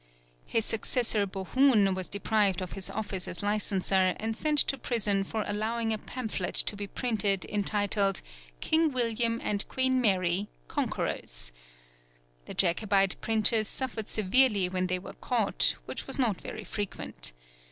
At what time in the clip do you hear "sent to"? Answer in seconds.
4.35-4.75